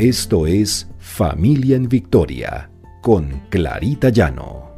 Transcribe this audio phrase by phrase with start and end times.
[0.00, 2.70] Esto es Familia en Victoria
[3.02, 4.74] con Clarita Llano.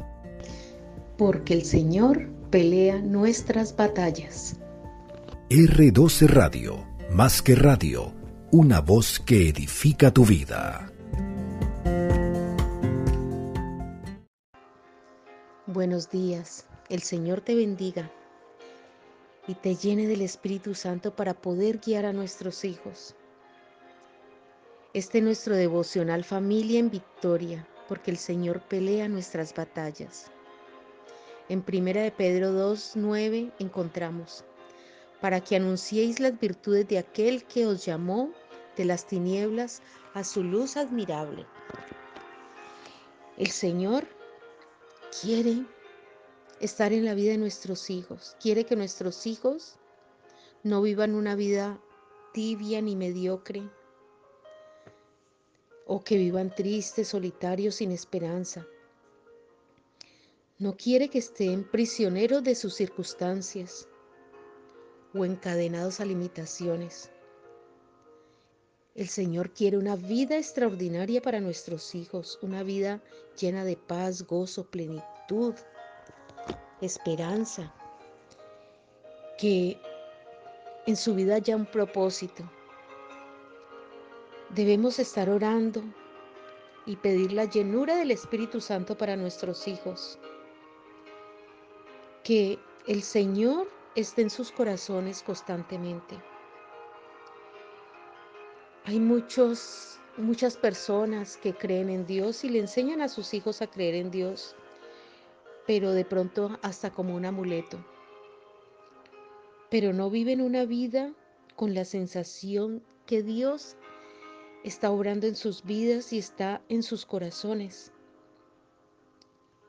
[1.17, 4.57] Porque el Señor pelea nuestras batallas.
[5.49, 8.11] R12 Radio, más que radio,
[8.51, 10.91] una voz que edifica tu vida.
[15.67, 18.11] Buenos días, el Señor te bendiga
[19.47, 23.15] y te llene del Espíritu Santo para poder guiar a nuestros hijos.
[24.93, 30.27] Este es nuestro devocional Familia en Victoria, porque el Señor pelea nuestras batallas.
[31.49, 34.45] En 1 de Pedro 2, 9 encontramos,
[35.19, 38.31] para que anunciéis las virtudes de aquel que os llamó
[38.77, 39.81] de las tinieblas
[40.13, 41.47] a su luz admirable.
[43.37, 44.05] El Señor
[45.23, 45.65] quiere
[46.59, 49.79] estar en la vida de nuestros hijos, quiere que nuestros hijos
[50.61, 51.81] no vivan una vida
[52.31, 53.63] tibia ni mediocre,
[55.85, 58.65] o que vivan tristes, solitarios, sin esperanza.
[60.59, 63.87] No quiere que estén prisioneros de sus circunstancias
[65.13, 67.11] o encadenados a limitaciones.
[68.95, 73.01] El Señor quiere una vida extraordinaria para nuestros hijos, una vida
[73.39, 75.55] llena de paz, gozo, plenitud,
[76.79, 77.73] esperanza,
[79.37, 79.79] que
[80.85, 82.49] en su vida haya un propósito.
[84.55, 85.83] Debemos estar orando
[86.85, 90.19] y pedir la llenura del Espíritu Santo para nuestros hijos.
[92.23, 96.17] Que el Señor esté en sus corazones constantemente.
[98.85, 103.67] Hay muchos, muchas personas que creen en Dios y le enseñan a sus hijos a
[103.67, 104.55] creer en Dios
[105.65, 107.83] pero de pronto hasta como un amuleto.
[109.69, 111.13] Pero no viven una vida
[111.55, 113.75] con la sensación que Dios
[114.63, 117.91] está obrando en sus vidas y está en sus corazones.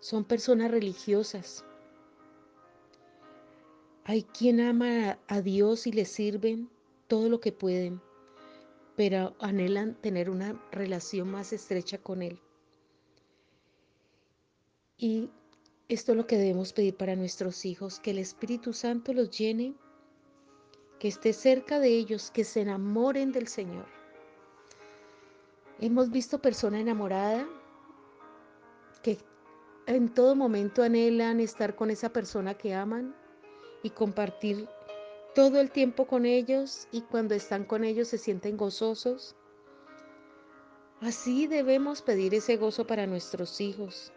[0.01, 1.65] Son personas religiosas.
[4.05, 6.69] Hay quien ama a Dios y le sirven
[7.09, 8.01] todo lo que pueden,
[8.97, 12.39] pero anhelan tener una relación más estrecha con Él.
[14.99, 15.31] Y
[15.89, 19.75] esto es lo que debemos pedir para nuestros hijos, que el Espíritu Santo los llene,
[20.99, 24.04] que esté cerca de ellos, que se enamoren del Señor.
[25.81, 27.47] Hemos visto personas enamoradas
[29.03, 29.19] que
[29.87, 33.15] en todo momento anhelan estar con esa persona que aman
[33.83, 34.69] y compartir
[35.35, 39.35] todo el tiempo con ellos y cuando están con ellos se sienten gozosos.
[41.01, 44.13] Así debemos pedir ese gozo para nuestros hijos,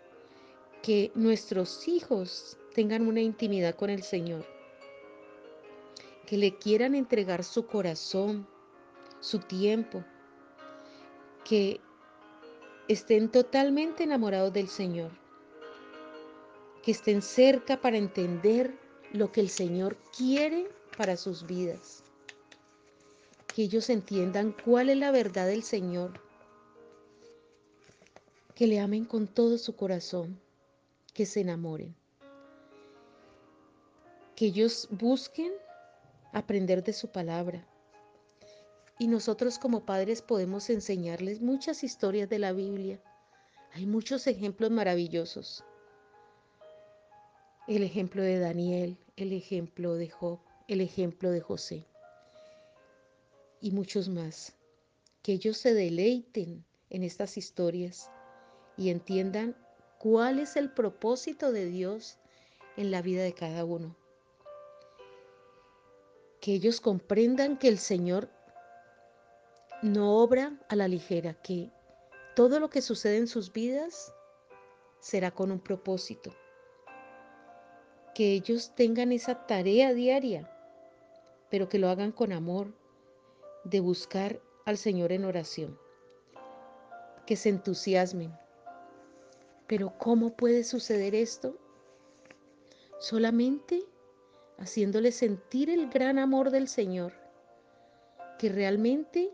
[0.84, 4.46] que nuestros hijos tengan una intimidad con el Señor,
[6.28, 8.48] que le quieran entregar su corazón,
[9.20, 10.06] su tiempo,
[11.48, 11.80] que
[12.90, 15.12] estén totalmente enamorados del Señor,
[16.84, 18.78] que estén cerca para entender
[19.14, 22.04] lo que el Señor quiere para sus vidas,
[23.48, 26.20] que ellos entiendan cuál es la verdad del Señor,
[28.54, 30.42] que le amen con todo su corazón
[31.14, 31.96] que se enamoren.
[34.36, 35.54] Que ellos busquen
[36.34, 37.66] aprender de su palabra.
[39.00, 43.00] Y nosotros como padres podemos enseñarles muchas historias de la Biblia.
[43.74, 45.64] Hay muchos ejemplos maravillosos.
[47.68, 51.86] El ejemplo de Daniel, el ejemplo de Job, el ejemplo de José
[53.62, 54.54] y muchos más.
[55.22, 58.10] Que ellos se deleiten en estas historias
[58.78, 59.56] y entiendan
[60.00, 62.18] cuál es el propósito de Dios
[62.78, 63.96] en la vida de cada uno.
[66.40, 68.30] Que ellos comprendan que el Señor
[69.82, 71.72] no obra a la ligera, que
[72.36, 74.14] todo lo que sucede en sus vidas
[75.00, 76.32] será con un propósito.
[78.16, 80.50] Que ellos tengan esa tarea diaria,
[81.50, 82.74] pero que lo hagan con amor,
[83.64, 85.78] de buscar al Señor en oración.
[87.26, 88.34] Que se entusiasmen,
[89.68, 91.58] pero ¿cómo puede suceder esto?
[93.00, 93.84] Solamente
[94.58, 97.14] haciéndole sentir el gran amor del Señor,
[98.40, 99.32] que realmente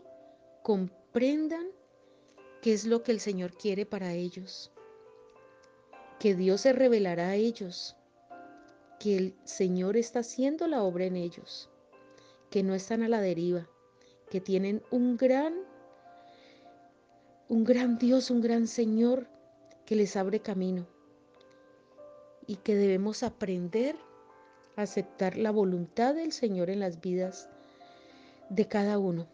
[0.64, 1.66] comprendan
[2.62, 4.72] qué es lo que el Señor quiere para ellos,
[6.18, 7.96] que Dios se revelará a ellos,
[8.98, 11.68] que el Señor está haciendo la obra en ellos,
[12.48, 13.68] que no están a la deriva,
[14.30, 15.54] que tienen un gran,
[17.50, 19.28] un gran Dios, un gran Señor
[19.84, 20.86] que les abre camino.
[22.46, 23.96] Y que debemos aprender
[24.76, 27.50] a aceptar la voluntad del Señor en las vidas
[28.48, 29.33] de cada uno.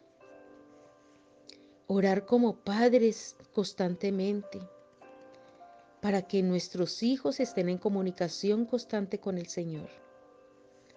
[1.92, 4.60] Orar como padres constantemente
[6.00, 9.88] para que nuestros hijos estén en comunicación constante con el Señor,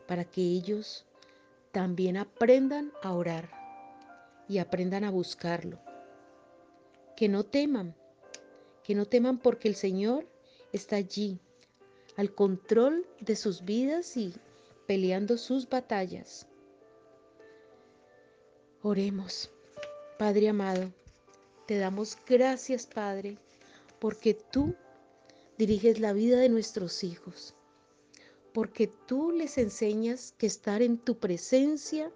[0.07, 1.03] para que ellos
[1.71, 3.49] también aprendan a orar
[4.47, 5.79] y aprendan a buscarlo.
[7.15, 7.95] Que no teman,
[8.83, 10.27] que no teman porque el Señor
[10.73, 11.39] está allí,
[12.17, 14.35] al control de sus vidas y
[14.85, 16.47] peleando sus batallas.
[18.83, 19.49] Oremos,
[20.17, 20.91] Padre amado,
[21.65, 23.37] te damos gracias, Padre,
[23.99, 24.75] porque tú
[25.57, 27.55] diriges la vida de nuestros hijos,
[28.53, 32.11] porque tú les enseñas que estar en tu presencia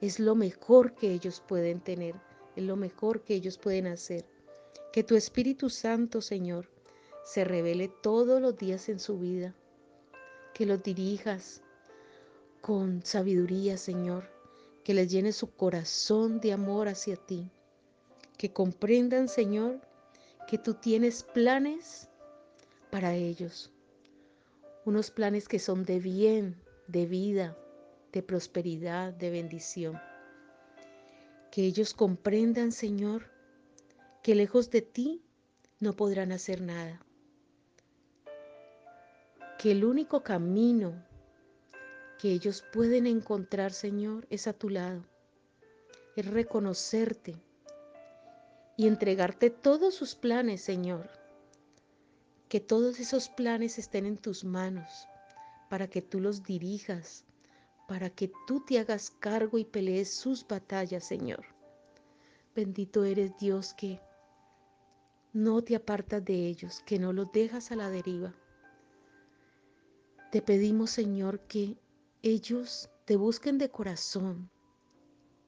[0.00, 2.16] es lo mejor que ellos pueden tener,
[2.56, 4.24] es lo mejor que ellos pueden hacer.
[4.92, 6.68] Que tu Espíritu Santo, Señor,
[7.24, 9.54] se revele todos los días en su vida,
[10.54, 11.62] que los dirijas
[12.60, 14.37] con sabiduría, Señor,
[14.88, 17.50] que les llene su corazón de amor hacia ti,
[18.38, 19.82] que comprendan, Señor,
[20.46, 22.08] que tú tienes planes
[22.90, 23.70] para ellos,
[24.86, 26.56] unos planes que son de bien,
[26.86, 27.54] de vida,
[28.12, 30.00] de prosperidad, de bendición.
[31.50, 33.30] Que ellos comprendan, Señor,
[34.22, 35.22] que lejos de ti
[35.80, 37.04] no podrán hacer nada.
[39.58, 41.04] Que el único camino
[42.18, 45.04] que ellos pueden encontrar, Señor, es a tu lado.
[46.16, 47.36] Es reconocerte
[48.76, 51.08] y entregarte todos sus planes, Señor.
[52.48, 54.90] Que todos esos planes estén en tus manos
[55.68, 57.24] para que tú los dirijas,
[57.86, 61.44] para que tú te hagas cargo y pelees sus batallas, Señor.
[62.54, 64.00] Bendito eres Dios que
[65.32, 68.34] no te apartas de ellos, que no los dejas a la deriva.
[70.32, 71.76] Te pedimos, Señor, que
[72.22, 74.50] ellos te busquen de corazón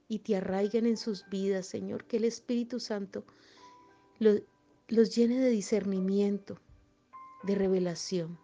[0.09, 3.25] y te arraiguen en sus vidas, Señor, que el Espíritu Santo
[4.19, 6.61] los llene de discernimiento,
[7.43, 8.39] de revelación.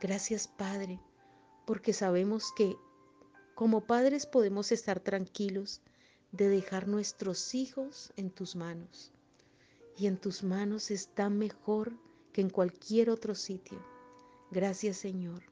[0.00, 1.00] Gracias, Padre,
[1.66, 2.76] porque sabemos que
[3.54, 5.82] como padres podemos estar tranquilos
[6.32, 9.12] de dejar nuestros hijos en tus manos.
[9.96, 11.92] Y en tus manos está mejor
[12.32, 13.84] que en cualquier otro sitio.
[14.52, 15.42] Gracias Señor.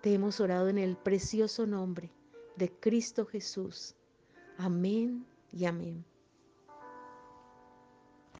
[0.00, 2.10] Te hemos orado en el precioso nombre
[2.56, 3.96] de Cristo Jesús.
[4.56, 6.04] Amén y amén.